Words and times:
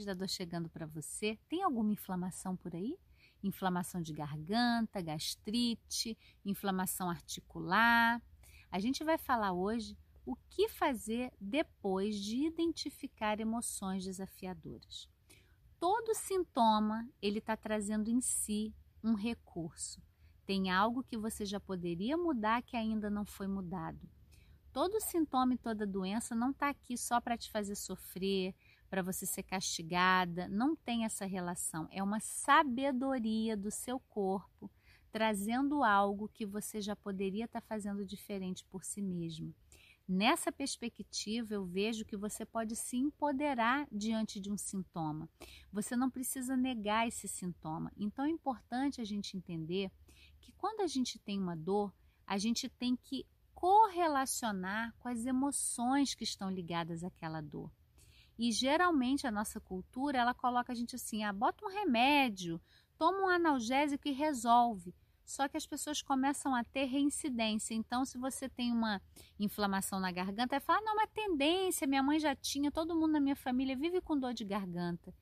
da 0.00 0.14
dor 0.14 0.28
chegando 0.28 0.70
para 0.70 0.86
você, 0.86 1.38
tem 1.48 1.62
alguma 1.62 1.92
inflamação 1.92 2.56
por 2.56 2.74
aí? 2.74 2.98
Inflamação 3.42 4.00
de 4.00 4.12
garganta, 4.12 5.02
gastrite, 5.02 6.16
inflamação 6.44 7.10
articular. 7.10 8.22
A 8.70 8.78
gente 8.78 9.04
vai 9.04 9.18
falar 9.18 9.52
hoje 9.52 9.96
o 10.24 10.34
que 10.48 10.68
fazer 10.68 11.30
depois 11.38 12.16
de 12.16 12.46
identificar 12.46 13.38
emoções 13.38 14.04
desafiadoras. 14.04 15.08
Todo 15.78 16.14
sintoma 16.14 17.06
ele 17.20 17.38
está 17.38 17.56
trazendo 17.56 18.08
em 18.08 18.20
si 18.20 18.74
um 19.04 19.14
recurso. 19.14 20.00
Tem 20.46 20.70
algo 20.70 21.02
que 21.02 21.18
você 21.18 21.44
já 21.44 21.60
poderia 21.60 22.16
mudar 22.16 22.62
que 22.62 22.76
ainda 22.76 23.10
não 23.10 23.26
foi 23.26 23.46
mudado. 23.46 24.08
Todo 24.72 25.00
sintoma 25.02 25.52
e 25.52 25.58
toda 25.58 25.86
doença 25.86 26.34
não 26.34 26.50
está 26.50 26.70
aqui 26.70 26.96
só 26.96 27.20
para 27.20 27.36
te 27.36 27.50
fazer 27.50 27.74
sofrer, 27.74 28.54
para 28.92 29.00
você 29.00 29.24
ser 29.24 29.42
castigada. 29.42 30.46
Não 30.48 30.76
tem 30.76 31.06
essa 31.06 31.24
relação. 31.24 31.88
É 31.90 32.02
uma 32.02 32.20
sabedoria 32.20 33.56
do 33.56 33.70
seu 33.70 33.98
corpo 33.98 34.70
trazendo 35.10 35.82
algo 35.82 36.28
que 36.28 36.44
você 36.44 36.78
já 36.78 36.94
poderia 36.94 37.46
estar 37.46 37.62
tá 37.62 37.66
fazendo 37.66 38.04
diferente 38.04 38.66
por 38.66 38.84
si 38.84 39.00
mesmo. 39.00 39.54
Nessa 40.06 40.52
perspectiva, 40.52 41.54
eu 41.54 41.64
vejo 41.64 42.04
que 42.04 42.18
você 42.18 42.44
pode 42.44 42.76
se 42.76 42.98
empoderar 42.98 43.88
diante 43.90 44.38
de 44.38 44.50
um 44.50 44.58
sintoma. 44.58 45.26
Você 45.72 45.96
não 45.96 46.10
precisa 46.10 46.54
negar 46.54 47.08
esse 47.08 47.26
sintoma. 47.26 47.90
Então 47.96 48.26
é 48.26 48.28
importante 48.28 49.00
a 49.00 49.04
gente 49.04 49.38
entender 49.38 49.90
que 50.38 50.52
quando 50.52 50.82
a 50.82 50.86
gente 50.86 51.18
tem 51.18 51.40
uma 51.40 51.56
dor, 51.56 51.94
a 52.26 52.36
gente 52.36 52.68
tem 52.68 52.94
que 52.94 53.24
correlacionar 53.54 54.94
com 54.98 55.08
as 55.08 55.24
emoções 55.24 56.14
que 56.14 56.24
estão 56.24 56.50
ligadas 56.50 57.02
àquela 57.02 57.40
dor. 57.40 57.72
E 58.42 58.50
geralmente 58.50 59.24
a 59.24 59.30
nossa 59.30 59.60
cultura, 59.60 60.18
ela 60.18 60.34
coloca 60.34 60.72
a 60.72 60.74
gente 60.74 60.96
assim: 60.96 61.22
ah, 61.22 61.32
bota 61.32 61.64
um 61.64 61.68
remédio, 61.68 62.60
toma 62.98 63.20
um 63.20 63.28
analgésico 63.28 64.08
e 64.08 64.10
resolve. 64.10 64.92
Só 65.24 65.46
que 65.46 65.56
as 65.56 65.64
pessoas 65.64 66.02
começam 66.02 66.52
a 66.52 66.64
ter 66.64 66.86
reincidência. 66.86 67.72
Então, 67.72 68.04
se 68.04 68.18
você 68.18 68.48
tem 68.48 68.72
uma 68.72 69.00
inflamação 69.38 70.00
na 70.00 70.10
garganta, 70.10 70.56
é 70.56 70.60
falar: 70.60 70.80
não, 70.80 70.94
uma 70.94 71.06
tendência, 71.06 71.86
minha 71.86 72.02
mãe 72.02 72.18
já 72.18 72.34
tinha, 72.34 72.72
todo 72.72 72.96
mundo 72.96 73.12
na 73.12 73.20
minha 73.20 73.36
família 73.36 73.76
vive 73.76 74.00
com 74.00 74.18
dor 74.18 74.34
de 74.34 74.44
garganta. 74.44 75.14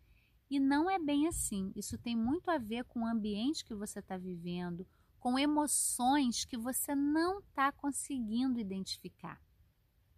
E 0.48 0.58
não 0.58 0.89
é 0.89 0.98
bem 0.98 1.28
assim. 1.28 1.75
Isso 1.77 1.98
tem 1.98 2.17
muito 2.17 2.50
a 2.50 2.56
ver 2.56 2.84
com 2.84 3.00
o 3.00 3.06
ambiente 3.06 3.67
que 3.67 3.75
você 3.75 3.98
está 3.98 4.17
vivendo, 4.17 4.86
com 5.19 5.39
emoções 5.39 6.47
que 6.47 6.56
você 6.56 6.95
não 6.95 7.41
está 7.41 7.70
conseguindo 7.70 8.58
identificar. 8.58 9.39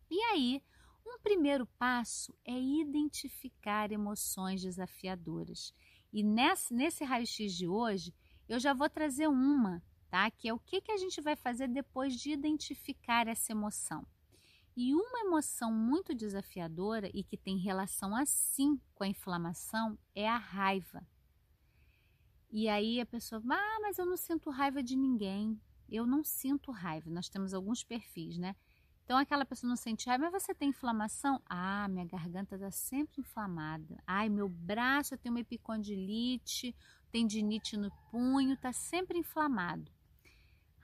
E 0.09 0.23
aí, 0.23 0.63
um 1.07 1.19
primeiro 1.19 1.67
passo 1.79 2.35
é 2.45 2.59
identificar 2.59 3.93
emoções 3.93 4.63
desafiadoras. 4.63 5.75
E 6.13 6.23
nesse, 6.23 6.73
nesse 6.75 7.05
raio-x 7.05 7.55
de 7.55 7.67
hoje, 7.67 8.15
eu 8.49 8.61
já 8.61 8.73
vou 8.75 8.89
trazer 8.89 9.29
uma, 9.29 9.83
tá? 10.11 10.31
Que 10.31 10.49
é 10.49 10.55
o 10.55 10.59
que, 10.59 10.81
que 10.81 10.93
a 10.93 10.97
gente 10.97 11.21
vai 11.21 11.35
fazer 11.37 11.69
depois 11.69 12.15
de 12.15 12.31
identificar 12.33 13.27
essa 13.27 13.53
emoção. 13.53 14.07
E 14.77 14.95
uma 14.95 15.21
emoção 15.21 15.73
muito 15.73 16.15
desafiadora 16.15 17.11
e 17.13 17.23
que 17.23 17.37
tem 17.37 17.59
relação 17.59 18.17
assim 18.17 18.81
com 18.95 19.05
a 19.05 19.09
inflamação 19.09 19.99
é 20.15 20.29
a 20.29 20.39
raiva. 20.39 21.07
E 22.51 22.69
aí 22.69 23.01
a 23.01 23.07
pessoa, 23.07 23.43
ah, 23.51 23.79
mas 23.81 23.99
eu 23.99 24.07
não 24.07 24.17
sinto 24.17 24.51
raiva 24.51 24.83
de 24.83 24.97
ninguém. 24.97 25.61
Eu 25.89 26.07
não 26.07 26.25
sinto 26.25 26.71
raiva. 26.71 27.11
Nós 27.11 27.29
temos 27.29 27.53
alguns 27.53 27.83
perfis, 27.85 28.39
né? 28.39 28.57
Então 29.05 29.19
aquela 29.19 29.45
pessoa 29.45 29.69
não 29.69 29.77
sente 29.77 30.09
raiva, 30.09 30.31
mas 30.31 30.43
você 30.43 30.55
tem 30.55 30.71
inflamação? 30.71 31.41
Ah, 31.47 31.89
minha 31.89 32.07
garganta 32.07 32.55
está 32.55 32.71
sempre 32.71 33.21
inflamada. 33.21 34.03
Ai, 34.07 34.29
meu 34.29 34.49
braço, 34.49 35.15
eu 35.15 35.19
tenho 35.19 35.35
uma 35.35 35.41
epicondilite, 35.41 36.75
tendinite 37.11 37.77
no 37.77 37.91
punho, 38.11 38.55
está 38.55 38.73
sempre 38.73 39.19
inflamado. 39.19 39.91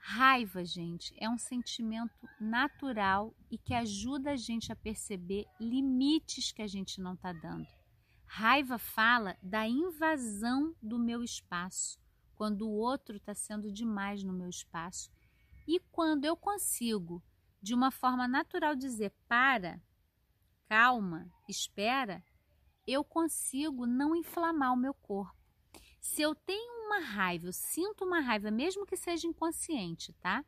Raiva, 0.01 0.63
gente, 0.63 1.13
é 1.17 1.29
um 1.29 1.37
sentimento 1.37 2.27
natural 2.39 3.35
e 3.51 3.57
que 3.57 3.73
ajuda 3.73 4.31
a 4.31 4.35
gente 4.35 4.71
a 4.71 4.75
perceber 4.75 5.45
limites 5.59 6.51
que 6.51 6.61
a 6.61 6.67
gente 6.67 7.01
não 7.01 7.13
está 7.13 7.33
dando. 7.33 7.67
Raiva 8.25 8.77
fala 8.77 9.37
da 9.41 9.67
invasão 9.67 10.75
do 10.81 10.97
meu 10.97 11.23
espaço, 11.23 11.99
quando 12.35 12.67
o 12.67 12.71
outro 12.71 13.17
está 13.17 13.33
sendo 13.33 13.71
demais 13.71 14.23
no 14.23 14.31
meu 14.31 14.49
espaço. 14.49 15.11
E 15.67 15.79
quando 15.91 16.25
eu 16.25 16.37
consigo, 16.37 17.21
de 17.61 17.73
uma 17.73 17.91
forma 17.91 18.27
natural, 18.27 18.75
dizer 18.75 19.13
para, 19.27 19.81
calma, 20.67 21.31
espera, 21.47 22.23
eu 22.85 23.03
consigo 23.03 23.85
não 23.85 24.15
inflamar 24.15 24.73
o 24.73 24.77
meu 24.77 24.93
corpo. 24.93 25.37
Se 25.99 26.21
eu 26.21 26.33
tenho 26.33 26.85
uma 26.85 26.99
raiva, 26.99 27.47
eu 27.47 27.53
sinto 27.53 28.05
uma 28.05 28.19
raiva, 28.19 28.49
mesmo 28.49 28.85
que 28.85 28.95
seja 28.95 29.27
inconsciente, 29.27 30.13
tá? 30.13 30.43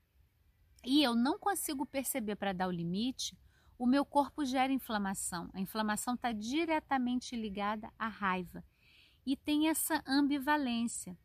E 0.83 1.03
eu 1.03 1.15
não 1.15 1.37
consigo 1.37 1.85
perceber 1.85 2.35
para 2.35 2.53
dar 2.53 2.67
o 2.67 2.71
limite, 2.71 3.37
o 3.77 3.85
meu 3.85 4.05
corpo 4.05 4.45
gera 4.45 4.71
inflamação. 4.71 5.49
A 5.53 5.59
inflamação 5.59 6.13
está 6.13 6.31
diretamente 6.31 7.35
ligada 7.35 7.91
à 7.97 8.07
raiva. 8.07 8.63
E 9.25 9.35
tem 9.35 9.69
essa 9.69 10.03
ambivalência. 10.05 11.17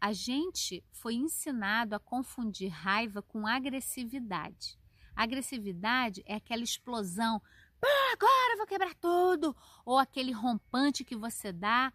A 0.00 0.12
gente 0.12 0.84
foi 0.92 1.14
ensinado 1.14 1.94
a 1.94 1.98
confundir 1.98 2.68
raiva 2.68 3.22
com 3.22 3.46
agressividade. 3.46 4.78
Agressividade 5.16 6.22
é 6.26 6.34
aquela 6.34 6.62
explosão, 6.62 7.40
agora 8.12 8.56
vou 8.56 8.66
quebrar 8.66 8.94
tudo, 8.94 9.56
ou 9.84 9.98
aquele 9.98 10.32
rompante 10.32 11.04
que 11.04 11.16
você 11.16 11.52
dá 11.52 11.92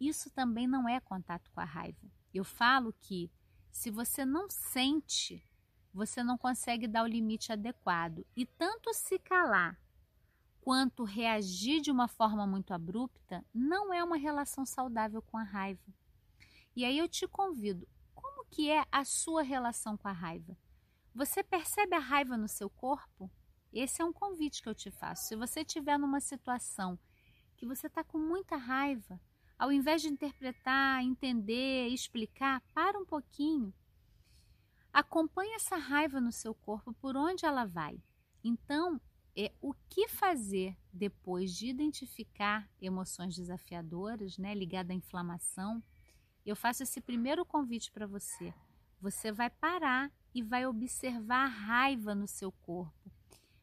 isso 0.00 0.30
também 0.30 0.66
não 0.66 0.88
é 0.88 0.98
contato 0.98 1.50
com 1.50 1.60
a 1.60 1.64
raiva. 1.64 2.10
Eu 2.32 2.42
falo 2.42 2.94
que 3.00 3.30
se 3.70 3.90
você 3.90 4.24
não 4.24 4.48
sente, 4.48 5.46
você 5.92 6.22
não 6.22 6.38
consegue 6.38 6.88
dar 6.88 7.02
o 7.02 7.06
limite 7.06 7.52
adequado. 7.52 8.26
E 8.34 8.46
tanto 8.46 8.94
se 8.94 9.18
calar 9.18 9.78
quanto 10.62 11.04
reagir 11.04 11.82
de 11.82 11.90
uma 11.90 12.08
forma 12.08 12.46
muito 12.46 12.72
abrupta 12.72 13.44
não 13.52 13.92
é 13.92 14.02
uma 14.02 14.16
relação 14.16 14.64
saudável 14.64 15.20
com 15.20 15.36
a 15.36 15.42
raiva. 15.42 15.92
E 16.74 16.84
aí 16.84 16.96
eu 16.96 17.08
te 17.08 17.28
convido, 17.28 17.86
como 18.14 18.46
que 18.46 18.70
é 18.70 18.84
a 18.90 19.04
sua 19.04 19.42
relação 19.42 19.96
com 19.96 20.08
a 20.08 20.12
raiva? 20.12 20.56
Você 21.14 21.42
percebe 21.42 21.96
a 21.96 21.98
raiva 21.98 22.36
no 22.36 22.48
seu 22.48 22.70
corpo? 22.70 23.30
Esse 23.72 24.02
é 24.02 24.04
um 24.04 24.12
convite 24.12 24.62
que 24.62 24.68
eu 24.68 24.74
te 24.74 24.90
faço. 24.90 25.28
Se 25.28 25.36
você 25.36 25.60
estiver 25.60 25.98
numa 25.98 26.20
situação 26.20 26.98
que 27.56 27.66
você 27.66 27.88
está 27.88 28.02
com 28.02 28.18
muita 28.18 28.56
raiva, 28.56 29.20
ao 29.58 29.70
invés 29.70 30.00
de 30.00 30.08
interpretar, 30.08 31.04
entender, 31.04 31.88
explicar, 31.88 32.62
para 32.72 32.98
um 32.98 33.04
pouquinho. 33.04 33.74
Acompanhe 34.90 35.52
essa 35.52 35.76
raiva 35.76 36.18
no 36.18 36.32
seu 36.32 36.54
corpo, 36.54 36.94
por 36.94 37.14
onde 37.14 37.44
ela 37.44 37.66
vai. 37.66 38.02
Então, 38.42 38.98
é 39.36 39.52
o 39.60 39.74
que 39.88 40.08
fazer 40.08 40.74
depois 40.90 41.54
de 41.54 41.68
identificar 41.68 42.68
emoções 42.80 43.36
desafiadoras, 43.36 44.38
né, 44.38 44.54
ligada 44.54 44.94
à 44.94 44.96
inflamação. 44.96 45.82
Eu 46.44 46.56
faço 46.56 46.82
esse 46.82 47.00
primeiro 47.00 47.44
convite 47.44 47.92
para 47.92 48.06
você. 48.06 48.54
Você 49.00 49.32
vai 49.32 49.48
parar 49.48 50.12
e 50.34 50.42
vai 50.42 50.66
observar 50.66 51.44
a 51.44 51.48
raiva 51.48 52.14
no 52.14 52.26
seu 52.26 52.52
corpo. 52.52 53.10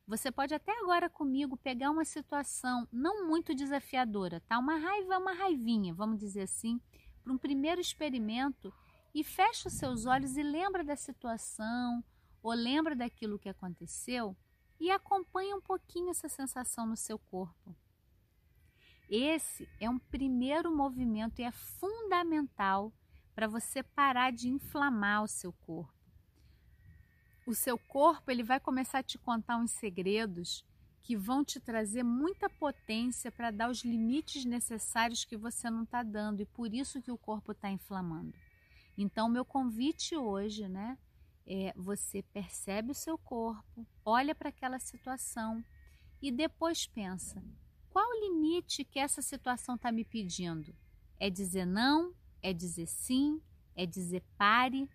Você 0.07 0.31
pode 0.31 0.53
até 0.53 0.71
agora 0.79 1.09
comigo 1.09 1.57
pegar 1.57 1.91
uma 1.91 2.05
situação 2.05 2.87
não 2.91 3.27
muito 3.27 3.53
desafiadora, 3.53 4.39
tá? 4.47 4.57
Uma 4.57 4.77
raiva, 4.77 5.17
uma 5.17 5.33
raivinha, 5.33 5.93
vamos 5.93 6.19
dizer 6.19 6.43
assim, 6.43 6.79
para 7.21 7.33
um 7.33 7.37
primeiro 7.37 7.81
experimento 7.81 8.73
e 9.13 9.23
fecha 9.23 9.67
os 9.67 9.75
seus 9.75 10.05
olhos 10.05 10.37
e 10.37 10.43
lembra 10.43 10.83
da 10.83 10.95
situação 10.95 12.03
ou 12.41 12.53
lembra 12.53 12.95
daquilo 12.95 13.37
que 13.37 13.49
aconteceu 13.49 14.35
e 14.79 14.89
acompanha 14.89 15.55
um 15.55 15.61
pouquinho 15.61 16.09
essa 16.09 16.29
sensação 16.29 16.85
no 16.85 16.95
seu 16.95 17.19
corpo. 17.19 17.75
Esse 19.09 19.67
é 19.79 19.89
um 19.89 19.99
primeiro 19.99 20.75
movimento 20.75 21.39
e 21.39 21.43
é 21.43 21.51
fundamental 21.51 22.93
para 23.37 23.47
você 23.47 23.83
parar 23.83 24.31
de 24.31 24.49
inflamar 24.49 25.21
o 25.21 25.27
seu 25.27 25.53
corpo 25.53 25.93
o 27.45 27.53
seu 27.53 27.77
corpo 27.77 28.31
ele 28.31 28.41
vai 28.41 28.59
começar 28.59 28.97
a 28.97 29.03
te 29.03 29.15
contar 29.19 29.57
uns 29.57 29.69
segredos 29.69 30.65
que 31.03 31.15
vão 31.15 31.45
te 31.45 31.59
trazer 31.59 32.03
muita 32.03 32.49
potência 32.49 33.31
para 33.31 33.51
dar 33.51 33.69
os 33.69 33.83
limites 33.85 34.43
necessários 34.43 35.23
que 35.23 35.37
você 35.37 35.69
não 35.69 35.83
está 35.83 36.01
dando 36.01 36.41
e 36.41 36.45
por 36.45 36.73
isso 36.73 36.99
que 37.01 37.11
o 37.11 37.17
corpo 37.17 37.53
está 37.53 37.69
inflamando. 37.69 38.33
Então, 38.97 39.29
meu 39.29 39.45
convite 39.45 40.17
hoje, 40.17 40.67
né, 40.67 40.97
é 41.45 41.71
você 41.77 42.21
percebe 42.33 42.91
o 42.91 42.95
seu 42.95 43.17
corpo, 43.19 43.87
olha 44.03 44.35
para 44.35 44.49
aquela 44.49 44.79
situação 44.79 45.63
e 46.21 46.29
depois 46.29 46.85
pensa: 46.87 47.41
qual 47.89 48.05
o 48.09 48.19
limite 48.25 48.83
que 48.83 48.99
essa 48.99 49.21
situação 49.21 49.75
está 49.75 49.89
me 49.89 50.03
pedindo? 50.03 50.75
É 51.17 51.29
dizer 51.29 51.65
não? 51.65 52.13
É 52.47 52.53
dizer 52.53 52.85
sim? 52.85 53.41
É 53.75 53.85
dizer 53.85 54.23
pare? 54.37 54.89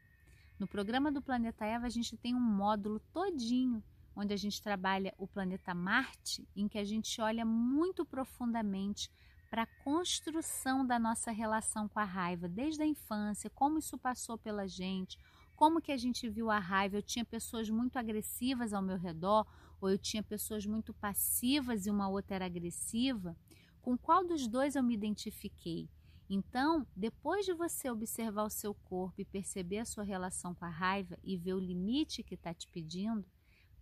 No 0.58 0.66
programa 0.66 1.12
do 1.12 1.20
Planeta 1.20 1.66
Eva, 1.66 1.84
a 1.84 1.90
gente 1.90 2.16
tem 2.16 2.34
um 2.34 2.40
módulo 2.40 2.99
todinho 3.12 3.84
onde 4.16 4.32
a 4.32 4.38
gente 4.38 4.62
trabalha 4.62 5.12
o 5.19 5.26
planeta 5.26 5.75
Marte, 5.75 6.49
em 6.56 6.66
que 6.66 6.78
a 6.78 6.84
gente 6.84 7.20
olha 7.20 7.44
muito 7.44 8.06
profundamente 8.06 9.10
para 9.50 9.64
a 9.64 9.84
construção 9.84 10.87
da 10.87 10.99
nossa 10.99 11.31
relação 11.31 11.87
com 11.90 11.99
a 11.99 12.04
raiva, 12.04 12.49
desde 12.49 12.82
a 12.84 12.87
infância, 12.87 13.50
como 13.50 13.78
isso 13.78 13.99
passou 13.99 14.38
pela 14.38 14.66
gente, 14.66 15.19
como 15.54 15.82
que 15.82 15.93
a 15.93 15.99
gente 15.99 16.31
viu 16.31 16.50
a 16.50 16.58
raiva. 16.58 16.96
Eu 16.96 17.02
tinha 17.02 17.22
pessoas 17.22 17.69
muito 17.69 17.99
agressivas 17.99 18.72
ao 18.72 18.81
meu 18.81 18.96
redor, 18.96 19.46
ou 19.78 19.90
eu 19.90 19.99
tinha 19.99 20.22
pessoas 20.22 20.64
muito 20.64 20.94
passivas 20.94 21.84
e 21.84 21.90
uma 21.90 22.08
outra 22.08 22.37
era 22.37 22.46
agressiva. 22.46 23.37
Com 23.82 23.99
qual 23.99 24.26
dos 24.26 24.49
dois 24.49 24.75
eu 24.75 24.82
me 24.82 24.94
identifiquei? 24.94 25.87
Então, 26.34 26.87
depois 26.96 27.44
de 27.44 27.52
você 27.52 27.90
observar 27.90 28.44
o 28.44 28.49
seu 28.49 28.73
corpo 28.73 29.20
e 29.20 29.25
perceber 29.25 29.81
a 29.81 29.84
sua 29.84 30.02
relação 30.02 30.55
com 30.55 30.64
a 30.64 30.70
raiva 30.70 31.19
e 31.23 31.37
ver 31.37 31.52
o 31.52 31.58
limite 31.58 32.23
que 32.23 32.37
está 32.37 32.55
te 32.55 32.67
pedindo, 32.69 33.31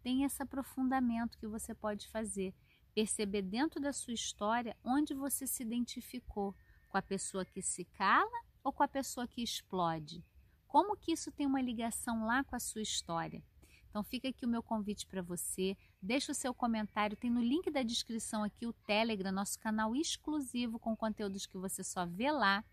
tem 0.03 0.25
esse 0.25 0.43
aprofundamento 0.43 1.39
que 1.39 1.47
você 1.47 1.73
pode 1.73 2.09
fazer. 2.09 2.53
Perceber 2.93 3.43
dentro 3.43 3.81
da 3.81 3.93
sua 3.93 4.15
história 4.15 4.77
onde 4.83 5.15
você 5.15 5.47
se 5.47 5.63
identificou 5.63 6.53
com 6.89 6.99
a 6.99 7.03
pessoa 7.03 7.45
que 7.45 7.63
se 7.63 7.85
cala 7.85 8.45
ou 8.65 8.73
com 8.73 8.83
a 8.83 8.89
pessoa 8.89 9.29
que 9.29 9.45
explode. 9.45 10.25
Como 10.67 10.97
que 10.97 11.13
isso 11.13 11.31
tem 11.31 11.47
uma 11.47 11.63
ligação 11.63 12.27
lá 12.27 12.43
com 12.43 12.57
a 12.57 12.59
sua 12.59 12.83
história? 12.83 13.45
Então 13.91 14.05
fica 14.05 14.29
aqui 14.29 14.47
o 14.47 14.49
meu 14.49 14.63
convite 14.63 15.05
para 15.05 15.21
você. 15.21 15.77
Deixa 16.01 16.31
o 16.31 16.35
seu 16.35 16.55
comentário, 16.55 17.17
tem 17.17 17.29
no 17.29 17.43
link 17.43 17.71
da 17.71 17.83
descrição 17.83 18.45
aqui 18.45 18.65
o 18.65 18.73
Telegram, 18.73 19.33
nosso 19.33 19.59
canal 19.59 19.95
exclusivo 19.95 20.79
com 20.79 20.97
conteúdos 20.97 21.45
que 21.45 21.59
você 21.59 21.83
só 21.83 22.07
vê 22.07 22.31
lá. 22.31 22.65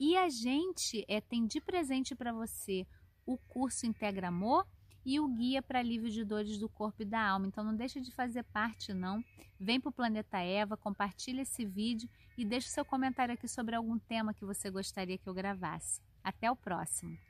E 0.00 0.16
a 0.16 0.28
gente 0.28 1.04
é, 1.08 1.20
tem 1.20 1.46
de 1.46 1.60
presente 1.60 2.14
para 2.14 2.32
você 2.32 2.86
o 3.24 3.36
curso 3.36 3.86
Integra 3.86 4.28
Amor 4.28 4.66
e 5.04 5.20
o 5.20 5.28
guia 5.28 5.62
para 5.62 5.78
alívio 5.78 6.10
de 6.10 6.24
dores 6.24 6.58
do 6.58 6.68
corpo 6.68 7.02
e 7.02 7.04
da 7.04 7.20
alma. 7.20 7.46
Então 7.46 7.62
não 7.62 7.76
deixa 7.76 8.00
de 8.00 8.10
fazer 8.10 8.42
parte 8.44 8.92
não. 8.92 9.22
Vem 9.58 9.80
para 9.80 9.90
o 9.90 9.92
Planeta 9.92 10.38
Eva, 10.38 10.76
compartilha 10.76 11.42
esse 11.42 11.64
vídeo 11.64 12.08
e 12.36 12.44
deixa 12.44 12.68
o 12.68 12.70
seu 12.70 12.84
comentário 12.84 13.32
aqui 13.32 13.46
sobre 13.46 13.74
algum 13.74 13.98
tema 13.98 14.34
que 14.34 14.44
você 14.44 14.70
gostaria 14.70 15.16
que 15.16 15.28
eu 15.28 15.34
gravasse. 15.34 16.00
Até 16.24 16.50
o 16.50 16.56
próximo! 16.56 17.25